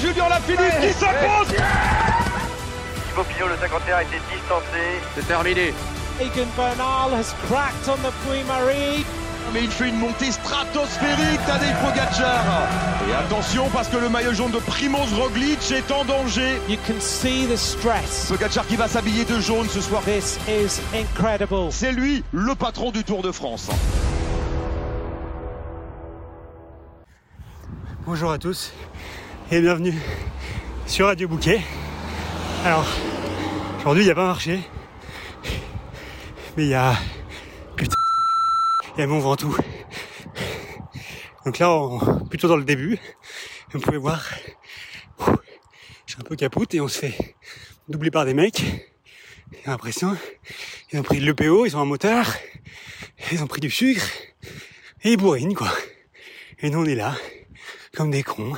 [0.00, 1.54] Julien Lafilippe qui s'impose
[3.08, 5.00] Thibaut Pinot, le 51, a été distancé.
[5.14, 5.74] C'est terminé.
[6.20, 9.04] Egan Bernal has cracked on the Puy-Marie.
[9.54, 12.44] Mais il fait une montée stratosphérique, Tadej Pogacar.
[13.08, 16.60] Et attention parce que le maillot jaune de Primoz Roglic est en danger.
[16.68, 18.26] You can see the stress.
[18.28, 20.02] Pogacar qui va s'habiller de jaune ce soir.
[20.02, 21.68] This is incredible.
[21.70, 23.68] C'est lui le patron du Tour de France.
[28.06, 28.72] Bonjour à tous
[29.50, 29.94] et bienvenue
[30.86, 31.62] sur Radio Bouquet.
[32.66, 32.86] Alors,
[33.78, 34.60] aujourd'hui il n'y a pas marché,
[36.54, 36.94] mais il y a.
[37.74, 37.96] Putain,
[38.94, 39.56] il y a mon Ventoux.
[41.46, 42.26] Donc là, on...
[42.26, 42.98] plutôt dans le début,
[43.72, 44.28] vous pouvez voir,
[46.06, 47.36] j'ai un peu capoute et on se fait
[47.88, 48.62] doubler par des mecs.
[49.52, 50.14] J'ai l'impression,
[50.92, 52.34] ils ont pris de l'EPO, ils ont un moteur,
[53.32, 54.06] ils ont pris du sucre
[55.04, 55.72] et ils bourrinent quoi.
[56.60, 57.16] Et nous on est là,
[57.94, 58.52] comme des cons,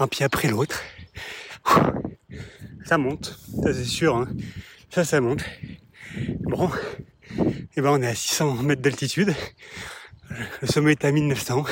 [0.00, 0.82] un pied après l'autre.
[2.86, 4.28] Ça monte, ça c'est sûr, hein.
[4.88, 5.44] ça ça monte.
[6.40, 6.70] Bon,
[7.76, 9.34] et ben on est à 600 mètres d'altitude,
[10.62, 11.64] le sommet est à 1900,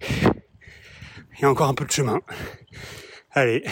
[0.00, 2.20] il y a encore un peu de chemin.
[3.32, 3.64] Allez,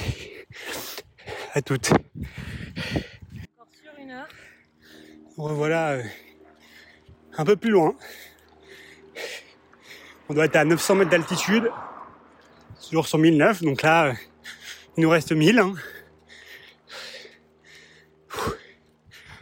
[1.54, 1.90] à toutes.
[1.90, 4.28] Encore sur une heure.
[5.36, 6.02] On revoilà euh,
[7.38, 7.96] un peu plus loin.
[10.28, 11.70] On doit être à 900 mètres d'altitude,
[12.86, 14.14] toujours sur 1009, donc là,
[14.96, 15.58] il nous reste 1000.
[15.58, 15.74] hein.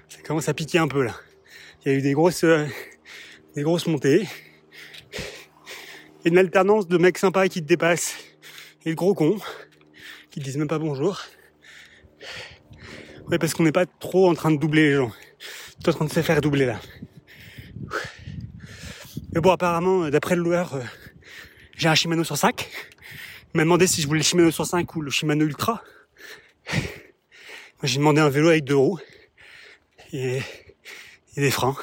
[0.09, 1.15] Ça commence à piquer un peu là.
[1.85, 2.67] Il y a eu des grosses, euh,
[3.55, 4.27] des grosses montées.
[6.25, 8.17] Une alternance de mecs sympas qui te dépassent
[8.85, 9.39] et le gros con
[10.31, 11.21] qui te disent même pas bonjour.
[13.29, 15.13] Ouais, parce qu'on n'est pas trop en train de doubler les gens.
[15.83, 16.81] T'es en train de se faire doubler là.
[19.33, 20.83] Mais bon, apparemment, euh, d'après le loueur, euh,
[21.77, 22.69] j'ai un Shimano sur 5.
[23.55, 25.83] M'a demandé si je voulais le Shimano sur 5 ou le Shimano Ultra.
[26.73, 28.99] Moi, j'ai demandé un vélo avec deux roues
[30.13, 30.39] et,
[31.37, 31.77] et des freins.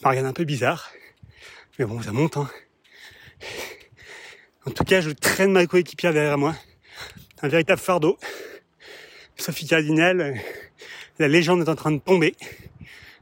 [0.00, 0.90] Il m'a un peu bizarre.
[1.78, 2.50] Mais bon, ça monte, hein.
[4.66, 6.54] En tout cas, je traîne ma coéquipière derrière moi.
[7.42, 8.18] Un véritable fardeau.
[9.36, 10.40] Sophie Cardinal,
[11.18, 12.34] la légende est en train de tomber.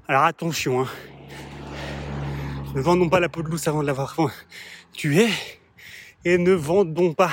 [0.09, 0.89] Alors attention, hein.
[2.75, 4.17] Ne vendons pas la peau de loup avant de l'avoir
[4.93, 5.29] tué.
[6.25, 7.33] Et ne vendons pas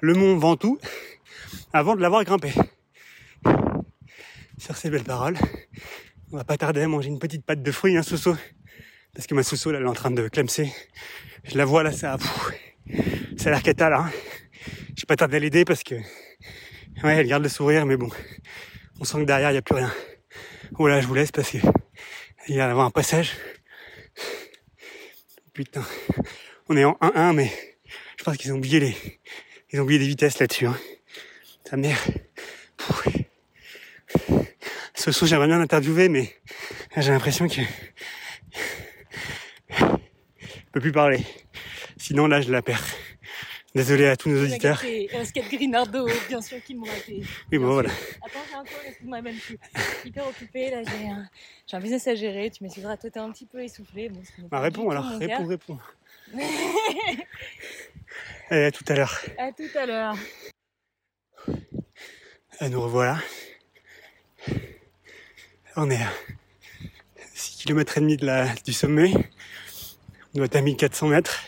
[0.00, 0.78] le mont Ventoux
[1.72, 2.52] avant de l'avoir grimpé.
[4.58, 5.36] Sur ces belles paroles,
[6.32, 8.36] on va pas tarder à manger une petite pâte de fruits, un soso.
[9.14, 10.72] Parce que ma soso, là, elle est en train de clamser.
[11.44, 12.50] Je la vois là, ça, pff,
[13.36, 13.98] ça a l'air cata là.
[14.00, 14.10] hein.
[14.96, 18.08] J'ai pas tardé à l'aider parce que, ouais, elle garde le sourire, mais bon,
[18.98, 19.92] on sent que derrière, il n'y a plus rien.
[20.78, 21.58] Oh là, je vous laisse parce que
[22.48, 23.32] il y avoir un passage.
[25.52, 25.84] Putain,
[26.68, 27.75] on est en 1-1, mais
[28.16, 28.96] je pense qu'ils ont oublié les,
[29.70, 30.66] ils ont oublié des vitesses là-dessus.
[30.66, 30.78] Hein.
[31.64, 31.98] Ta mère.
[32.76, 33.10] Pouh.
[34.94, 36.34] Ce saut, j'aimerais bien l'interviewer, mais
[36.96, 37.60] j'ai l'impression que
[39.78, 39.84] je
[40.72, 41.20] peux plus parler.
[41.96, 42.84] Sinon, là, je la perds.
[43.74, 44.82] Désolé à tous nos auditeurs.
[44.84, 47.22] Et un skate Grinardo, bien sûr, qui m'ont raté.
[47.52, 47.90] Oui, bon, voilà.
[48.24, 49.58] Attends, j'ai un call, excuse-moi, même plus.
[50.06, 51.28] Hyper occupé, là, j'ai un,
[51.66, 52.50] j'ai un business à gérer.
[52.50, 54.08] Tu m'excuseras, toi, t'es un petit peu essoufflé.
[54.08, 55.78] Bon, Bah, réponds alors, réponds, réponds.
[58.48, 59.20] Allez, à tout à l'heure.
[59.38, 60.14] À tout à l'heure.
[62.60, 63.18] Et nous revoilà.
[65.74, 66.08] On est à
[67.34, 69.12] 6 km et demi de la, du sommet.
[70.32, 71.40] On doit être à 1400 mètres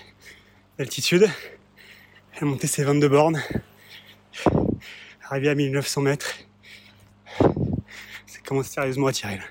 [0.77, 1.29] d'altitude.
[2.41, 3.41] La montée c'est 22 bornes.
[5.23, 6.35] Arrivé à 1900 mètres.
[7.39, 9.45] Ça commence sérieusement à tirer là.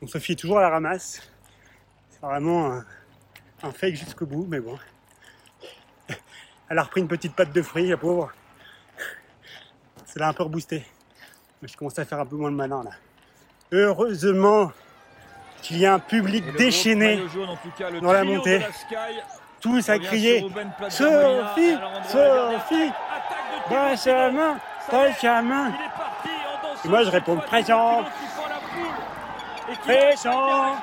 [0.00, 1.22] Donc Sophie est toujours à la ramasse.
[2.10, 2.84] C'est vraiment un,
[3.62, 4.76] un fake jusqu'au bout, mais bon.
[6.72, 8.32] Elle a repris une petite pâte de fruits, la pauvre.
[10.06, 10.82] Ça l'a un peu reboosté.
[11.60, 12.92] Mais je commence à faire un peu moins le malin là.
[13.72, 14.72] Heureusement
[15.60, 17.24] qu'il y a un public déchaîné
[18.00, 18.62] dans la montée.
[19.60, 20.46] Tous à crier
[20.88, 21.76] Sophie,
[22.08, 22.90] Sophie,
[23.68, 24.58] Benjamin,
[24.90, 25.72] Benjamin.
[26.86, 28.06] Et moi je réponds présent,
[29.82, 30.76] présent.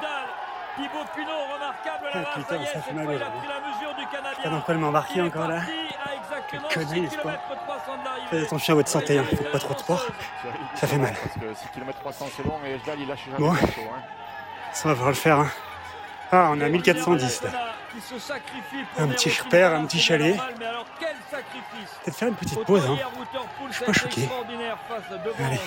[0.79, 4.61] Thibaut Pinot, remarquable Ah, là, putain, ça fait mal, la mesure du Canadien.
[4.61, 5.61] Quoi elle m'embarquer encore là.
[6.75, 8.27] Parti à exactement Quelle connerie, 6 n'est-ce pas kilomètres 300 de l'arrivée.
[8.29, 9.25] Faites attention à votre santé, hein.
[9.29, 10.05] faites pas trop de sport.
[10.75, 11.13] Ça fait mal.
[11.21, 13.51] Parce que 6 km 300 c'est long et Jdal il lâche jamais Bon.
[13.53, 13.57] hein.
[14.73, 15.39] Ça va falloir le faire.
[15.39, 15.51] hein.
[16.31, 17.49] Ah, on est à 1410 là.
[18.99, 20.37] Un petit repère, un petit chalet.
[20.37, 22.83] Peut-être faire une petite pause.
[22.87, 22.97] Hein.
[23.69, 24.29] Je suis pas choqué.
[25.43, 25.59] Allez.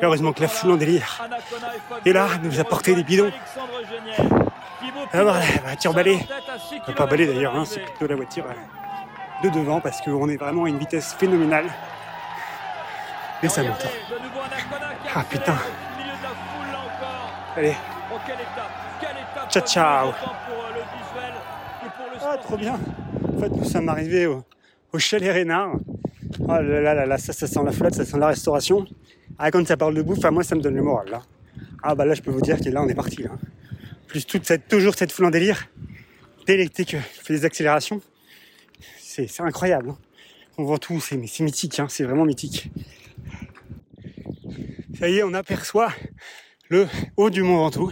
[0.00, 1.20] Heureusement que la foule en délire.
[2.04, 3.32] Et là, elle nous a porté des bidons.
[5.12, 6.24] Ah, voilà, la voiture balai.
[6.96, 8.44] Pas balai d'ailleurs, hein, c'est plutôt la voiture.
[9.42, 11.66] De devant parce qu'on est vraiment à une vitesse phénoménale.
[13.42, 13.78] Et ça monte.
[13.78, 13.86] Qui
[15.14, 15.56] Ah, accélère putain.
[17.56, 17.74] Allez,
[18.10, 18.16] Oh,
[19.50, 20.08] Ciao, ciao.
[20.08, 20.12] euh,
[22.22, 22.74] ah, trop bien.
[23.36, 24.44] En fait, nous sommes arrivés au,
[24.92, 25.72] au chalet Rénard.
[26.40, 28.84] Oh là là là là, ça, ça sent la flotte, ça sent la restauration.
[29.38, 31.22] Ah, quand ça parle de bouffe, à moi, ça me donne le moral là.
[31.82, 33.30] Ah bah là, je peux vous dire que là, on est parti là.
[34.06, 35.66] Plus toute cette, toujours cette foule en délire.
[36.46, 38.00] Délecté que fait des accélérations.
[39.26, 39.90] C'est incroyable.
[39.90, 39.98] hein.
[40.58, 42.70] On voit tout, c'est mythique, hein, c'est vraiment mythique.
[44.98, 45.92] Ça y est, on aperçoit
[46.68, 46.86] le
[47.16, 47.90] haut du Mont Ventoux.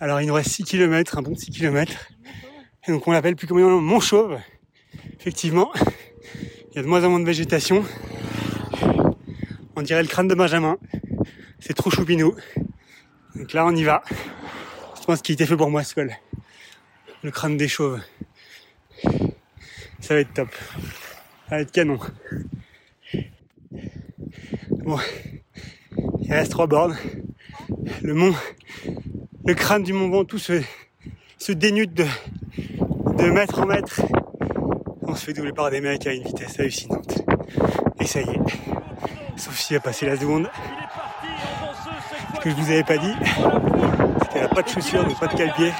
[0.00, 1.92] Alors il nous reste 6 km, un bon 6 km.
[2.86, 4.38] Donc on l'appelle plus communément Mont Chauve.
[5.18, 5.72] Effectivement,
[6.70, 7.84] il y a de moins en moins de végétation.
[9.74, 10.76] On dirait le crâne de Benjamin.
[11.58, 12.36] C'est trop choupinou.
[13.34, 14.02] Donc là on y va.
[15.00, 16.12] Je pense qu'il était fait pour moi ce col.
[17.22, 18.00] Le crâne des chauves.
[20.06, 20.54] Ça va être top.
[21.48, 21.98] Ça va être canon.
[24.70, 24.98] Bon.
[26.20, 26.96] Il reste trois bornes.
[28.02, 28.32] Le mont,
[29.44, 30.62] le crâne du mont Ventoux se,
[31.38, 32.06] se dénude de,
[33.16, 34.00] de mètre en mètre.
[35.02, 37.24] On se fait doubler par des mecs à une vitesse hallucinante.
[37.98, 38.40] Et ça y est.
[39.34, 40.48] Sophie a passé la seconde.
[42.30, 42.40] Fois.
[42.42, 43.12] que je vous avais pas dit,
[44.22, 45.72] c'est qu'elle a pas de chaussures, donc pas de calpier.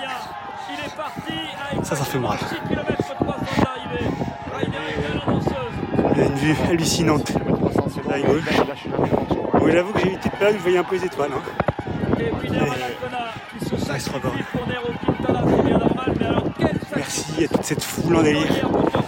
[0.71, 2.38] Il Ça, ça fait mal.
[2.38, 4.09] 6 km 300 de l'arrivée.
[4.53, 5.55] Rainer Egan en danseuse.
[6.15, 7.25] Elle a une vue hallucinante.
[7.25, 8.11] 300 c'est long.
[8.11, 8.44] À et gauche.
[8.49, 9.59] Il.
[9.59, 11.31] Bon, j'avoue que j'ai eu une petite période où je voyais un peu les étoiles.
[11.32, 11.43] Hein.
[12.21, 12.31] Et
[13.59, 13.76] qui se
[16.59, 18.47] quel Merci à toute cette foule en délire.
[18.47, 19.00] Ça.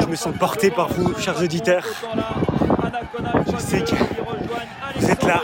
[0.00, 1.84] Je me sens porté par vous, chers auditeurs.
[2.16, 2.34] là,
[3.48, 3.94] fois sais que
[4.98, 5.42] vous êtes là.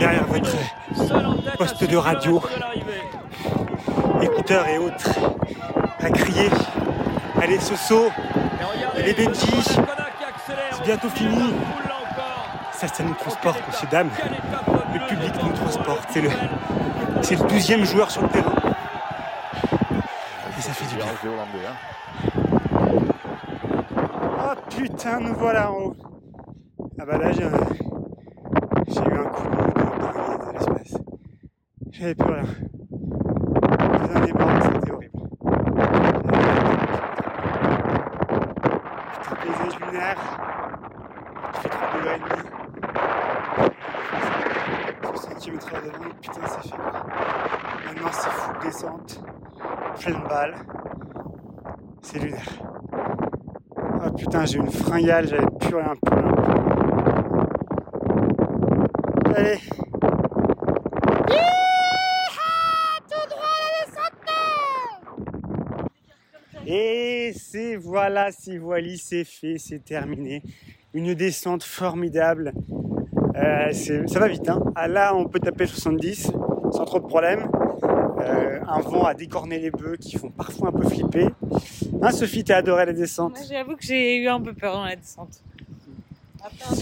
[0.00, 0.56] Derrière votre
[1.56, 2.42] poste de radio.
[4.22, 5.10] écouteurs et autres,
[6.02, 6.48] à crier.
[7.40, 8.10] Allez, Soso,
[8.96, 9.62] les Benji.
[10.72, 11.54] C'est bientôt fini.
[12.72, 14.10] ça, Oh, transporte, quelle messieurs, dames.
[14.94, 16.30] Le public nous transporte, c'est le-
[17.22, 18.52] C'est le douzième joueur sur le terrain.
[20.58, 21.06] Et ça fait du bien.
[24.38, 25.96] Oh putain, nous voilà en haut.
[27.00, 29.80] Ah bah là, j'ai eu un coup de mou de
[30.12, 30.94] dingue de l'espace.
[32.00, 32.44] J'avais plus rien.
[33.72, 35.18] Le dernier bord, c'était horrible.
[39.12, 40.20] Putain, paysage lunaire.
[41.52, 42.40] Il fait 3 degrés et demi.
[45.12, 47.04] 60 km de vent, putain, c'est fait quoi.
[47.84, 49.10] Maintenant, c'est fou de descente.
[50.00, 50.54] Pleine balle.
[52.00, 52.62] C'est lunaire.
[54.02, 55.92] Ah putain, j'ai une fringale, j'avais plus rien.
[56.02, 56.32] plus rien.
[59.36, 59.60] Allez.
[66.72, 70.40] Et c'est voilà, c'est voilà, c'est fait, c'est terminé.
[70.94, 72.52] Une descente formidable.
[73.34, 74.62] Euh, ça va vite, hein.
[74.76, 76.30] Ah, là, on peut taper 70
[76.70, 77.50] sans trop de problème.
[78.20, 81.26] Euh, un vent à décorner les bœufs qui font parfois un peu flipper.
[82.02, 84.94] Hein, Sophie, t'as adoré la descente j'avoue que j'ai eu un peu peur dans la
[84.94, 85.42] descente.
[86.40, 86.72] Après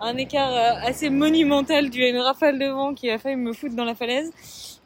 [0.00, 3.36] un écart, euh, euh, assez monumental dû à une rafale de vent qui a failli
[3.36, 4.32] me foutre dans la falaise,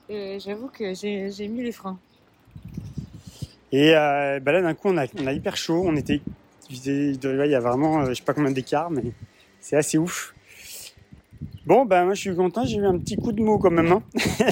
[0.08, 1.96] j'avoue que j'ai mis les freins.
[3.76, 5.82] Et euh, bah là, d'un coup, on a, on a hyper chaud.
[5.84, 6.20] On était,
[6.70, 9.02] il y a vraiment, euh, je sais pas combien d'écart, mais
[9.58, 10.32] c'est assez ouf.
[11.66, 12.64] Bon, bah moi, je suis content.
[12.64, 13.90] J'ai eu un petit coup de mot quand même.
[13.90, 14.02] Hein.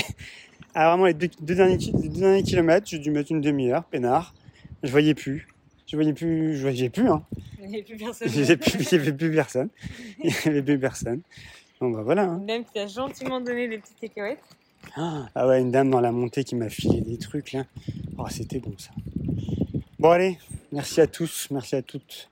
[0.75, 3.41] ah, vraiment, les deux, deux derniers, ki- les deux derniers kilomètres, j'ai dû mettre une
[3.41, 4.35] demi-heure, peinard.
[4.83, 5.47] Je voyais plus.
[5.87, 6.57] Je voyais plus.
[6.57, 7.09] Je voyais plus.
[7.09, 7.23] Hein.
[7.63, 8.29] Il n'y avait plus personne.
[8.29, 9.69] Il n'y avait, plus- avait personne.
[10.25, 11.21] Il n'y avait plus personne.
[11.81, 12.25] Bon, bah voilà.
[12.25, 12.39] hein.
[12.41, 14.43] Une dame qui t'a gentiment donné des petites cacahuètes.
[14.97, 17.65] Ah ouais, une dame dans la montée qui m'a filé des trucs là.
[18.19, 18.91] Oh, c'était bon ça.
[20.03, 20.37] Bon allez,
[20.73, 22.29] merci à tous, merci à toutes.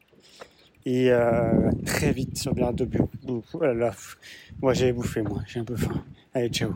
[0.85, 3.09] Et euh, très vite sur de Bio.
[3.29, 3.95] Oh là,
[4.61, 6.03] moi j'avais bouffé moi, j'ai un peu faim.
[6.35, 6.73] Allez, ciao.